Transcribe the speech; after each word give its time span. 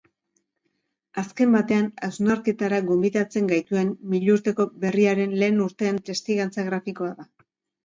Azken 1.21 1.51
batean, 1.55 1.89
hausnarketara 2.07 2.79
gonbidatzen 2.87 3.53
gaituen 3.53 3.93
milurteko 4.15 4.69
berriaren 4.87 5.39
lehen 5.45 5.63
urteen 5.69 6.03
testigantza 6.11 6.69
grafikoa 6.73 7.15
da. 7.23 7.31